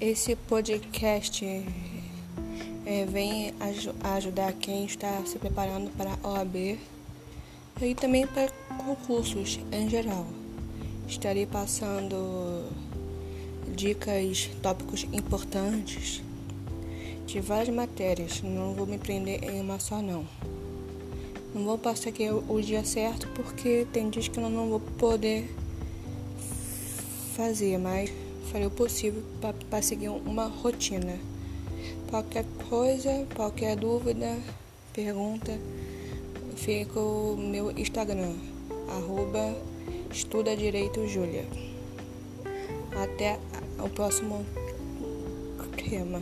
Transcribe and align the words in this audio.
Esse 0.00 0.36
podcast 0.36 1.44
é, 2.86 3.04
vem 3.04 3.52
aj 3.58 3.90
ajudar 4.00 4.52
quem 4.52 4.84
está 4.84 5.20
se 5.26 5.36
preparando 5.40 5.90
para 5.96 6.16
a 6.22 6.28
OAB 6.28 6.78
e 7.82 7.94
também 7.96 8.24
para 8.24 8.48
concursos 8.84 9.58
em 9.72 9.90
geral. 9.90 10.24
Estarei 11.08 11.46
passando 11.46 12.70
dicas, 13.74 14.48
tópicos 14.62 15.02
importantes 15.12 16.22
de 17.26 17.40
várias 17.40 17.74
matérias. 17.74 18.40
Não 18.40 18.74
vou 18.74 18.86
me 18.86 18.98
prender 18.98 19.42
em 19.42 19.60
uma 19.60 19.80
só 19.80 20.00
não. 20.00 20.24
Não 21.52 21.64
vou 21.64 21.76
passar 21.76 22.10
aqui 22.10 22.30
o 22.30 22.60
dia 22.60 22.84
certo 22.84 23.26
porque 23.34 23.84
tem 23.92 24.08
dias 24.08 24.28
que 24.28 24.38
eu 24.38 24.48
não 24.48 24.68
vou 24.68 24.78
poder 24.78 25.52
fazer, 27.34 27.78
mas 27.78 28.27
farei 28.50 28.66
o 28.66 28.70
possível 28.70 29.22
para 29.70 29.82
seguir 29.82 30.08
uma 30.08 30.46
rotina. 30.46 31.18
Qualquer 32.10 32.44
coisa, 32.68 33.26
qualquer 33.34 33.76
dúvida, 33.76 34.36
pergunta, 34.92 35.58
fica 36.56 36.98
o 36.98 37.36
meu 37.36 37.70
Instagram, 37.70 38.34
arroba 38.88 39.54
Estuda 40.10 40.56
Direito 40.56 41.06
Júlia. 41.06 41.44
Até 43.02 43.38
o 43.78 43.88
próximo 43.88 44.44
tema. 45.76 46.20